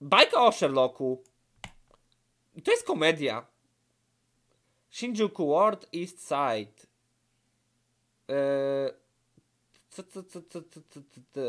[0.00, 1.22] Bajka o Sherlocku.
[2.64, 3.46] To jest komedia.
[4.90, 6.86] Shinjuku Ward East Side.
[8.28, 8.90] Eee,
[9.92, 11.40] co, co, co, co, co, co, co, co.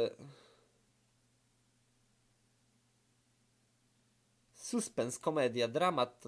[4.53, 6.23] Suspens, komedia, dramat.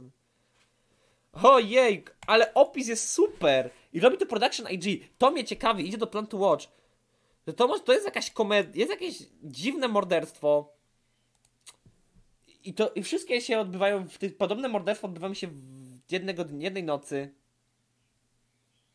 [1.34, 3.69] Ojej, ale opis jest super!
[3.93, 5.10] I robi to Production IG.
[5.17, 6.67] To mnie ciekawi, idzie do Plan to Watch.
[7.56, 10.73] To, to jest jakaś komedia, jest jakieś dziwne morderstwo.
[12.63, 16.84] I to i wszystkie się odbywają, w tych, podobne morderstwa odbywają się w jednego, jednej
[16.84, 17.34] nocy.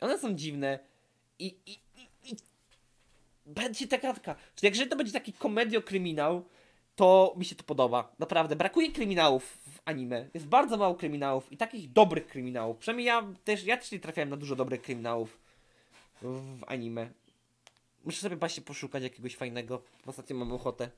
[0.00, 0.78] One są dziwne.
[1.38, 1.78] I, i
[3.50, 4.34] będzie ta kratka.
[4.54, 6.44] Czyli jak to będzie taki komedio-kryminał,
[6.96, 8.12] to mi się to podoba.
[8.18, 8.56] Naprawdę.
[8.56, 10.28] Brakuje kryminałów w anime.
[10.34, 12.78] Jest bardzo mało kryminałów i takich dobrych kryminałów.
[12.78, 15.38] Przynajmniej ja też, ja też nie trafiałem na dużo dobrych kryminałów
[16.22, 17.10] w anime.
[18.04, 19.82] Muszę sobie właśnie poszukać jakiegoś fajnego.
[20.06, 20.90] Ostatnio mam ochotę.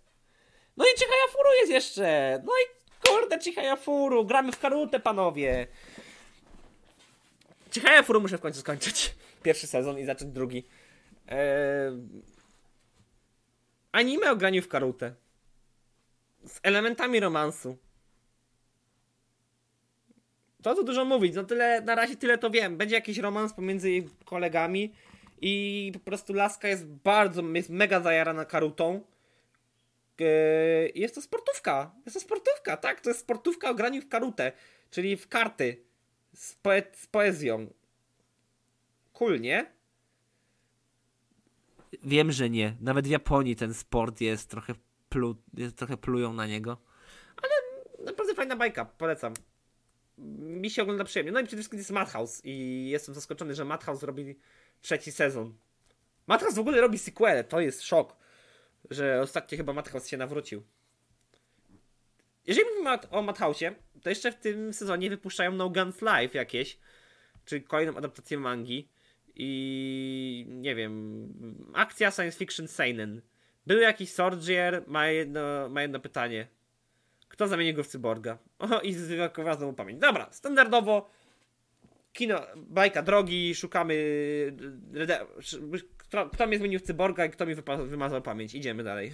[0.77, 2.41] No i Chihaya Furu jest jeszcze!
[2.45, 2.65] No i
[3.09, 4.25] kurde Chihaya Furu!
[4.25, 5.67] Gramy w karutę, panowie!
[7.75, 9.15] Chihaya Furu muszę w końcu skończyć.
[9.43, 10.65] Pierwszy sezon i zacząć drugi.
[11.29, 11.93] Eee...
[13.93, 15.15] Anime o graniu w karutę.
[16.47, 17.79] Z elementami romansu.
[20.63, 22.77] To co dużo mówić, no tyle, na razie tyle to wiem.
[22.77, 23.89] Będzie jakiś romans pomiędzy
[24.25, 24.95] kolegami
[25.41, 29.01] i po prostu laska jest bardzo, jest mega zajarana karutą.
[30.95, 31.95] Jest to sportówka.
[32.05, 33.01] Jest to sportówka, tak?
[33.01, 34.53] To jest sportówka o graniu w karutę,
[34.91, 35.85] czyli w karty
[36.35, 37.67] z, poe z poezją.
[39.13, 39.82] Cool, nie?
[42.05, 42.77] Wiem, że nie.
[42.81, 44.75] Nawet w Japonii ten sport jest trochę,
[45.09, 46.77] plu, jest trochę plują na niego.
[47.43, 47.53] Ale
[48.07, 49.35] naprawdę fajna bajka, polecam.
[50.39, 51.33] Mi się ogląda przyjemnie.
[51.33, 54.39] No i przede wszystkim jest Madhouse i jestem zaskoczony, że Madhouse robi
[54.81, 55.55] trzeci sezon.
[56.27, 58.17] Madhouse w ogóle robi sequel, to jest szok,
[58.91, 60.63] że ostatnio chyba Madhouse się nawrócił.
[62.47, 66.79] Jeżeli mówimy o Madhouse'ie, to jeszcze w tym sezonie wypuszczają No Guns Live jakieś,
[67.45, 68.89] czyli kolejną adaptację mangi
[69.35, 71.29] i nie wiem,
[71.75, 73.23] akcja science fiction seinen.
[73.67, 76.47] Był jakiś Sorgier, ma jedno, ma jedno pytanie.
[77.29, 78.39] Kto zamieni go w cyborga?
[78.59, 80.01] O, i zwykła mu pamięć.
[80.01, 81.11] Dobra, standardowo
[82.13, 83.97] kino, bajka drogi, szukamy
[85.97, 87.55] kto, kto mnie zmienił w cyborga i kto mi
[87.87, 88.55] wymazał pamięć.
[88.55, 89.13] Idziemy dalej.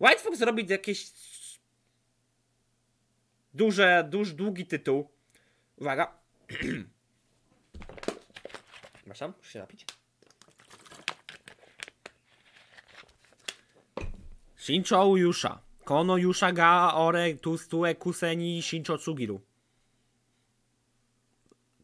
[0.00, 1.12] White Fox zrobi jakieś
[3.54, 5.10] duże, duż, długi tytuł.
[5.76, 6.18] Uwaga.
[9.08, 9.86] Przepraszam, muszę się napić.
[14.56, 15.60] Shincho Yusha.
[15.84, 19.40] Kono Yusha ga ore tustue kuseni Shincho Tsugiru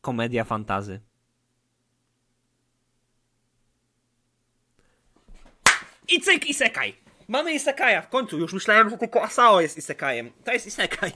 [0.05, 1.01] komedia fantazy.
[6.09, 6.95] I cyk, isekaj!
[7.29, 8.39] Mamy isekaja w końcu.
[8.39, 10.33] Już myślałem, że tylko Asao jest isekajem.
[10.45, 11.13] To jest isekaj.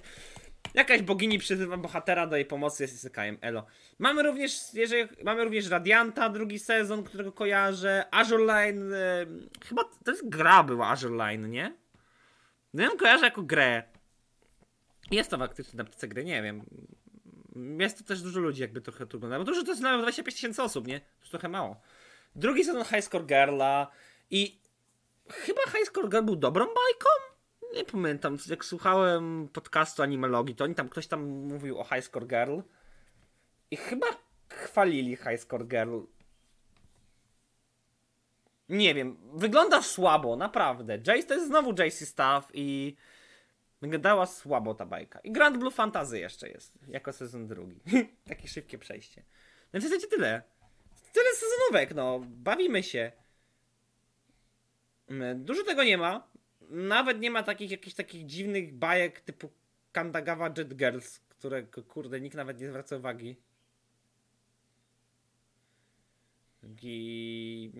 [0.74, 3.38] Jakaś bogini przyzywa bohatera do jej pomocy, jest isekajem.
[3.40, 3.66] Elo.
[3.98, 8.04] Mamy również, jeżeli, mamy również Radianta, drugi sezon, którego kojarzę.
[8.10, 8.92] Azure Line.
[9.68, 11.76] chyba to jest gra była Azure Line, nie?
[12.74, 13.82] No ją kojarzę jako grę.
[15.10, 16.64] Jest to faktycznie na aptece gry, nie wiem.
[17.80, 20.34] Jest to też dużo ludzi jakby trochę tu ogląda, bo dużo to jest nawet 25
[20.34, 21.00] tysięcy osób, nie?
[21.00, 21.80] To trochę mało.
[22.36, 23.90] Drugi sezon High Score Girla
[24.30, 24.60] i
[25.28, 27.37] chyba High Score Girl był dobrą bajką?
[27.74, 32.26] Nie pamiętam, jak słuchałem podcastu Animologii, to oni tam, ktoś tam mówił o High Score
[32.26, 32.60] Girl
[33.70, 34.06] i chyba
[34.52, 36.00] chwalili High Score Girl.
[38.68, 40.98] Nie wiem, wygląda słabo, naprawdę.
[41.06, 42.96] Jace to jest znowu Jace Staff i
[43.80, 45.20] wyglądała słabo ta bajka.
[45.20, 47.80] I Grand Blue Fantasy jeszcze jest, jako sezon drugi.
[48.28, 49.22] Takie szybkie przejście.
[49.72, 50.42] No w zasadzie tyle.
[51.12, 52.20] Tyle sezonówek, no.
[52.26, 53.12] Bawimy się.
[55.08, 56.28] Mm, Dużo tego nie ma.
[56.68, 59.50] Nawet nie ma takich jakichś takich dziwnych bajek typu
[59.92, 63.36] Kandagawa Jet Girls, którego kurde nikt nawet nie zwraca uwagi.
[66.82, 67.70] I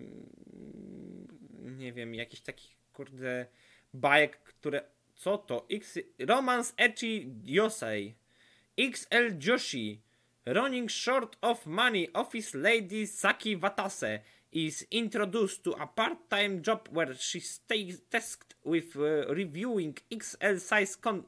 [1.61, 3.45] nie wiem, jakichś takich kurde
[3.93, 4.81] bajek, które
[5.15, 5.65] co to?
[5.71, 8.15] X Romance Echi Yosei
[8.77, 10.01] XL Joshi
[10.45, 14.19] Running short of money, office lady Saki Watase
[14.51, 20.97] is introduced to a part-time job where she stays tasked with uh, reviewing XL size
[21.01, 21.23] con...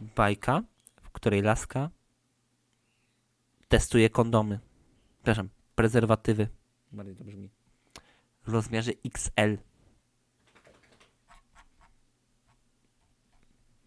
[0.00, 0.62] Bajka,
[1.02, 1.90] w której laska
[3.68, 4.60] testuje kondomy.
[5.16, 6.48] Przepraszam, prezerwatywy.
[6.92, 7.50] Bardziej to brzmi.
[8.42, 9.58] W rozmiarze XL.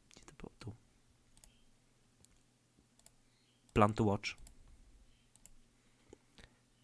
[0.09, 0.51] Gdzie to było?
[0.59, 0.73] Tu.
[3.73, 4.42] Plan to watch.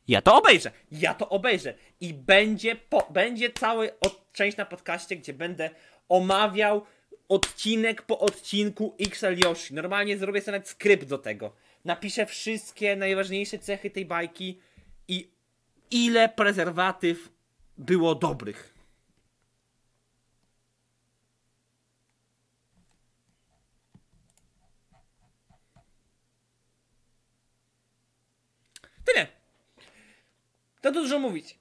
[0.10, 0.72] Ja to obejrzę!
[0.91, 1.74] Ja to obejrzę!
[2.02, 5.69] I będzie, po, będzie cały od, część na podcaście, gdzie będę
[6.10, 6.86] omawiał
[7.28, 9.74] odcinek po odcinku XL Yoshi.
[9.74, 11.56] Normalnie zrobię sobie nawet skrypt do tego.
[11.86, 14.60] Napiszę wszystkie najważniejsze cechy tej bajki
[15.08, 15.32] i
[15.91, 17.30] ile prezerwatyw
[17.78, 18.74] było dobrych.
[29.06, 29.28] Tyle.
[30.82, 31.60] To dużo mówić.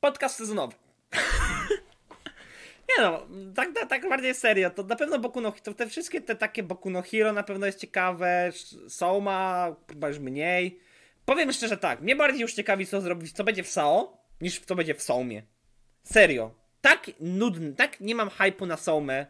[0.00, 0.74] Podcast sezonowy.
[2.88, 6.20] Nie no, tak, tak, tak bardziej serio, to na pewno Boku no to te wszystkie
[6.20, 8.52] te takie Boku no Hero na pewno jest ciekawe,
[8.88, 10.80] Soma chyba już mniej.
[11.24, 14.74] Powiem szczerze tak, mnie bardziej już ciekawi co zrobić, co będzie w Sao, niż co
[14.74, 15.42] będzie w Soumie.
[16.02, 16.54] Serio.
[16.80, 19.26] Tak nudny, tak nie mam hypu na Soumę.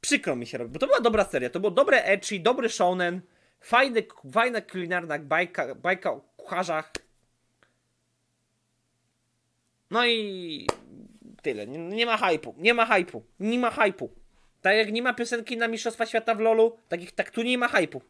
[0.00, 3.20] Przykro mi się robi, bo to była dobra seria, to było dobre ecchi, dobry shonen,
[3.60, 4.02] fajny,
[4.32, 6.92] fajna kulinarna bajka, bajka o kucharzach.
[9.90, 10.66] No i
[11.42, 11.66] tyle.
[11.66, 12.54] Nie, nie ma hypu.
[12.58, 13.22] Nie ma hypu.
[13.40, 14.10] Nie ma hypu.
[14.62, 17.58] Tak jak nie ma piosenki na Mistrzostwa Świata w LoLu, tak, jak, tak tu nie
[17.58, 18.02] ma hypu.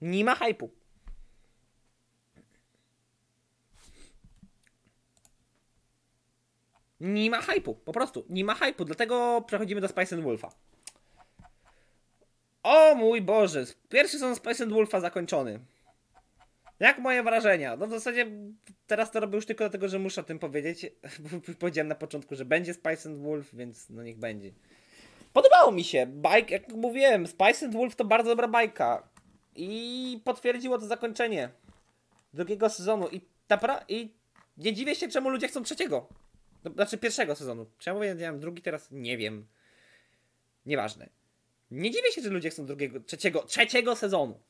[0.00, 0.70] Nie ma hypu.
[7.00, 7.74] Nie ma hypu.
[7.74, 8.24] Po prostu.
[8.28, 8.84] Nie ma hypu.
[8.84, 10.48] Dlatego przechodzimy do Spice and Wolfa.
[12.62, 13.64] O mój Boże.
[13.88, 15.60] Pierwszy sezon Spice and Wolfa zakończony.
[16.80, 17.76] Jak moje wrażenia?
[17.76, 18.26] No w zasadzie
[18.86, 20.86] teraz to robię już tylko dlatego, że muszę o tym powiedzieć.
[21.58, 24.52] Powiedziałem na początku, że będzie Spice and Wolf, więc no niech będzie.
[25.32, 26.06] Podobało mi się.
[26.06, 29.08] Bajk, jak mówiłem, Spice and Wolf to bardzo dobra bajka.
[29.56, 31.48] I potwierdziło to zakończenie
[32.34, 33.08] drugiego sezonu.
[33.08, 34.14] I, napra- i
[34.56, 36.08] nie dziwię się, czemu ludzie chcą trzeciego.
[36.64, 37.66] No, znaczy pierwszego sezonu.
[37.78, 39.46] Czemu powiedziałem drugi, teraz nie wiem.
[40.66, 41.08] Nieważne.
[41.70, 44.40] Nie dziwię się, że ludzie chcą drugiego, trzeciego, trzeciego sezonu.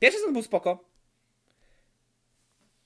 [0.00, 0.89] Pierwszy sezon był spoko.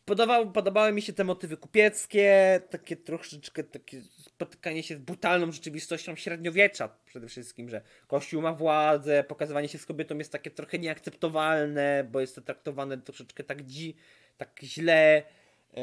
[0.05, 6.17] Podobały, podobały mi się te motywy kupieckie, takie troszeczkę takie spotykanie się z brutalną rzeczywistością
[6.17, 12.09] średniowiecza przede wszystkim, że Kościół ma władzę, pokazywanie się z kobietą jest takie trochę nieakceptowalne,
[12.11, 13.97] bo jest to traktowane troszeczkę tak, dzi,
[14.37, 15.23] tak źle,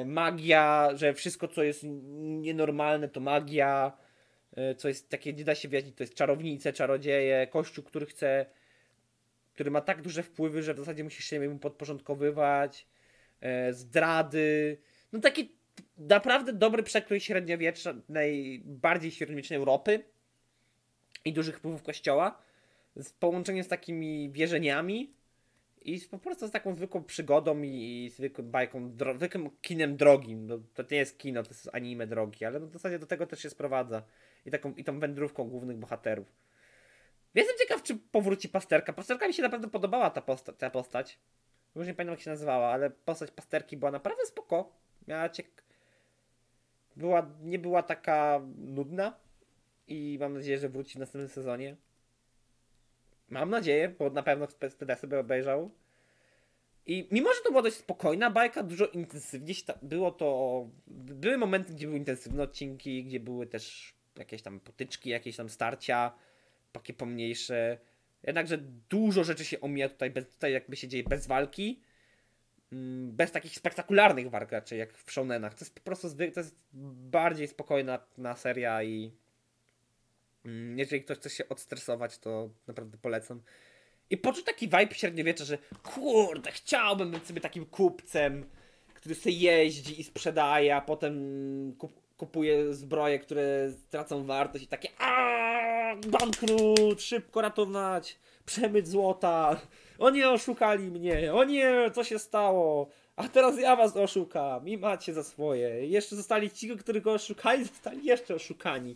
[0.05, 1.83] magia, że wszystko co jest
[2.19, 3.97] nienormalne to magia,
[4.77, 8.45] co jest takie, nie da się wyjaśnić, to jest czarownice, czarodzieje, Kościół, który chce,
[9.53, 12.87] który ma tak duże wpływy, że w zasadzie musisz się mu podporządkowywać,
[13.71, 14.77] zdrady.
[15.11, 15.55] No taki
[15.97, 20.03] naprawdę dobry przekrój średniowiecznej, bardziej średniowiecznej Europy
[21.25, 22.41] i dużych wpływów kościoła
[22.95, 25.13] z połączeniem z takimi wierzeniami
[25.81, 30.47] i po prostu z taką zwykłą przygodą i, i zwykłą bajką, dro, zwykłym kinem drogim.
[30.47, 33.27] No, to nie jest kino, to jest anime drogi, ale no w zasadzie do tego
[33.27, 34.03] też się sprowadza.
[34.45, 36.27] I, taką, i tą wędrówką głównych bohaterów.
[37.35, 38.93] Jestem ciekaw, czy powróci Pasterka.
[38.93, 41.19] Pasterka mi się naprawdę podobała ta, posta ta postać.
[41.75, 44.71] Już nie pamiętam jak się nazywała, ale postać pasterki była naprawdę spoko.
[45.07, 45.63] Miała ciek...
[46.95, 49.19] Była, nie była taka nudna
[49.87, 51.75] i mam nadzieję, że wróci w następnym sezonie.
[53.29, 55.71] Mam nadzieję, bo na pewno wtedy sobie obejrzał.
[56.85, 60.67] I mimo, że to była dość spokojna bajka, dużo intensywniej było to...
[60.87, 66.13] Były momenty, gdzie były intensywne odcinki, gdzie były też jakieś tam potyczki, jakieś tam starcia.
[66.71, 67.77] takie pomniejsze.
[68.23, 68.57] Jednakże
[68.89, 71.81] dużo rzeczy się omija tutaj, bez, tutaj jakby się dzieje bez walki.
[72.71, 75.53] Mm, bez takich spektakularnych walk raczej, jak w shonenach.
[75.53, 76.55] To jest po prostu to jest
[77.11, 79.11] bardziej spokojna na seria i
[80.45, 83.41] mm, jeżeli ktoś chce się odstresować, to naprawdę polecam.
[84.09, 88.49] I poczuć taki vibe średniowiecza, że kurde, chciałbym być sobie takim kupcem,
[88.93, 91.15] który sobie jeździ i sprzedaje, a potem
[91.77, 95.40] kup kupuje zbroje, które stracą wartość i takie a
[95.95, 99.61] bankrut, szybko ratować, przemyć złota.
[99.99, 102.89] Oni oszukali mnie, o nie, co się stało?
[103.15, 105.87] A teraz ja was oszukam i macie za swoje.
[105.87, 108.95] Jeszcze zostali ci, których go oszukali, zostali jeszcze oszukani.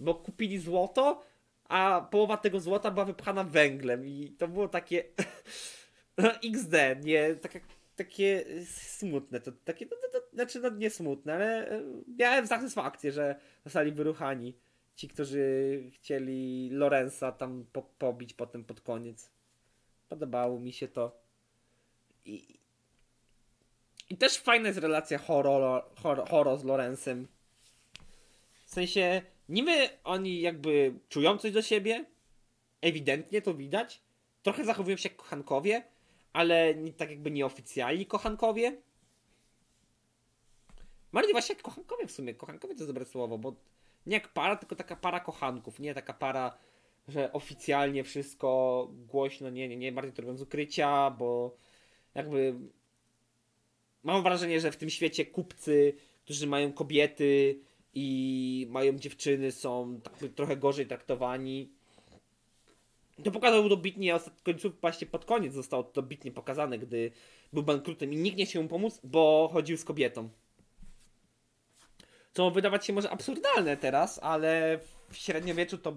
[0.00, 1.22] Bo kupili złoto,
[1.68, 5.04] a połowa tego złota była wypchana węglem i to było takie
[6.52, 6.74] XD,
[7.04, 7.52] nie, tak
[7.96, 11.82] takie smutne, to takie, to, to, to, znaczy no nie smutne, ale e,
[12.18, 14.54] miałem satysfakcję, że zostali wyruchani
[14.96, 19.30] ci, którzy chcieli Lorenza tam po, pobić potem pod koniec.
[20.08, 21.16] Podobało mi się to.
[22.24, 22.58] I,
[24.10, 27.28] i też fajna jest relacja Horo, Horo, Horo z Lorenzem.
[28.66, 32.04] W sensie, niby oni jakby czują coś do siebie,
[32.80, 34.00] ewidentnie to widać,
[34.42, 35.82] trochę zachowują się jak kochankowie,
[36.32, 38.76] ale nie, tak jakby nieoficjalni kochankowie.
[41.12, 42.34] Bardziej właśnie jak kochankowie w sumie.
[42.34, 43.54] Kochankowie to jest dobre słowo, bo
[44.06, 45.80] nie jak para, tylko taka para kochanków.
[45.80, 46.58] Nie taka para,
[47.08, 49.92] że oficjalnie wszystko głośno, nie, nie, nie.
[49.92, 51.56] Bardziej to robią z ukrycia, bo
[52.14, 52.54] jakby
[54.02, 55.94] mam wrażenie, że w tym świecie kupcy,
[56.24, 57.58] którzy mają kobiety
[57.94, 61.70] i mają dziewczyny, są tak trochę gorzej traktowani
[63.22, 67.10] to pokazał dobitnie, a końców właśnie pod koniec zostało to dobitnie pokazane, gdy
[67.52, 70.28] był bankrutem i nikt nie chciał mu pomóc, bo chodził z kobietą.
[72.34, 74.78] Co wydawać się może absurdalne teraz, ale
[75.10, 75.92] w średniowieczu to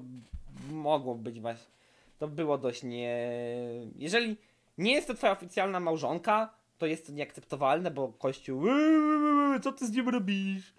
[0.71, 1.71] mogło być właśnie.
[2.19, 3.31] To było dość nie.
[3.95, 4.37] Jeżeli
[4.77, 8.63] nie jest to twoja oficjalna małżonka, to jest to nieakceptowalne, bo kościół.
[9.63, 10.73] Co ty z nim robisz?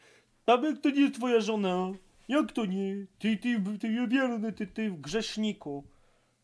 [0.44, 1.92] Tam to nie jest twoja żona.
[2.28, 3.06] Jak to nie?
[3.18, 5.84] Ty, ty, ty, ty wierny, ty, ty grzeszniku.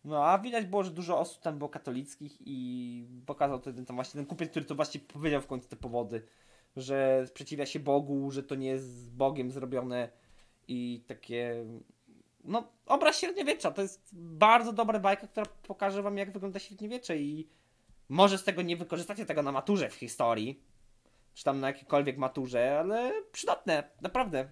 [0.05, 4.19] No, a widać było, że dużo osób tam było katolickich i pokazał ten, ten właśnie
[4.19, 6.23] ten kupiec, który to właśnie powiedział w końcu te powody,
[6.77, 10.09] że sprzeciwia się Bogu, że to nie jest z Bogiem zrobione
[10.69, 11.65] i takie...
[12.45, 17.49] No, obraz średniowiecza to jest bardzo dobra bajka, która pokaże wam, jak wygląda średniowiecze i
[18.09, 20.63] może z tego nie wykorzystacie tego na maturze w historii,
[21.35, 24.49] czy tam na jakiejkolwiek maturze, ale przydatne, naprawdę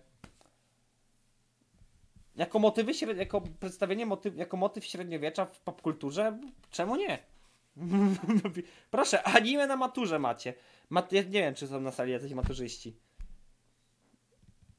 [2.36, 6.38] jako motywy, jako przedstawienie motyw, jako motyw średniowiecza w popkulturze,
[6.70, 7.18] czemu nie?
[8.90, 10.54] Proszę, anime na maturze macie.
[10.92, 12.96] Mat nie wiem, czy są na sali jacyś maturzyści.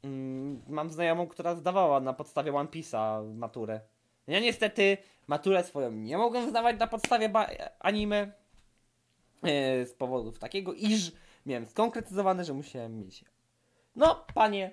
[0.03, 3.81] Mm, mam znajomą, która zdawała na podstawie One Piece'a maturę.
[4.27, 4.97] Ja niestety
[5.27, 7.31] maturę swoją nie mogłem zdawać na podstawie
[7.79, 8.31] anime.
[9.43, 11.11] Yy, z powodów takiego, iż
[11.45, 13.25] miałem skonkretyzowane, że musiałem mieć.
[13.95, 14.71] No, panie,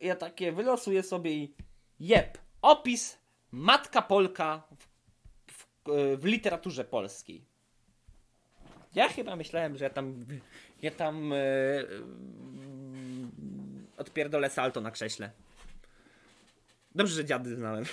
[0.00, 1.54] ja takie wylosuję sobie i
[2.00, 3.18] jeb, opis
[3.50, 4.86] Matka Polka w,
[5.52, 5.66] w,
[6.20, 7.47] w literaturze polskiej.
[8.94, 10.24] Ja chyba myślałem, że ja tam
[10.82, 12.00] ja tam yy,
[13.96, 15.30] odpierdolę salto na krześle.
[16.94, 17.84] Dobrze, że dziady znałem.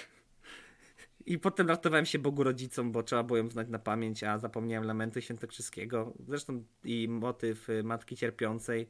[1.26, 4.88] I potem ratowałem się Bogu rodzicom, bo trzeba było ją znać na pamięć, a zapomniałem
[4.88, 6.14] lamentu świętokrzyskiego.
[6.28, 8.90] Zresztą i motyw Matki Cierpiącej.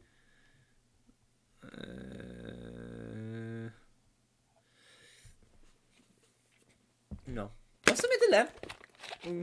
[7.28, 7.50] No.
[7.84, 8.48] To w sumie tyle.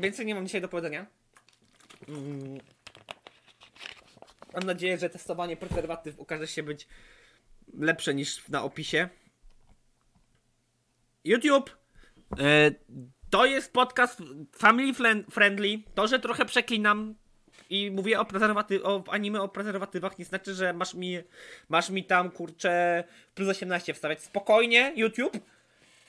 [0.00, 1.06] Więcej nie mam dzisiaj do powiedzenia.
[2.08, 2.58] Mm.
[4.54, 6.88] Mam nadzieję, że testowanie prezerwatyw okaże się być
[7.78, 9.08] lepsze niż na opisie.
[11.24, 11.76] YouTube.
[12.38, 12.70] E,
[13.30, 14.22] to jest podcast
[14.56, 14.94] family
[15.30, 15.82] friendly.
[15.94, 17.14] To, że trochę przeklinam,
[17.70, 21.18] i mówię o, prezerwaty- o anime o prezerwatywach, nie znaczy, że masz mi,
[21.68, 24.22] masz mi tam, kurczę, plus 18 wstawiać.
[24.22, 25.38] Spokojnie, YouTube.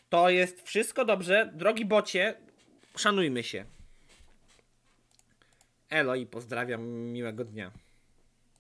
[0.09, 1.51] To jest wszystko dobrze.
[1.53, 2.35] Drogi bocie,
[2.97, 3.65] szanujmy się.
[5.93, 7.71] Elo i pozdrawiam, miłego dnia.